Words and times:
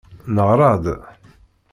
Neɣra-d. 0.35 0.85